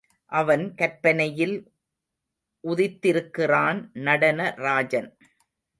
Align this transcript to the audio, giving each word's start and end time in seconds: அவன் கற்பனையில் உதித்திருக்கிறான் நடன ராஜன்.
அவன் 0.31 0.75
கற்பனையில் 0.75 1.55
உதித்திருக்கிறான் 2.63 3.79
நடன 3.99 4.53
ராஜன். 4.57 5.09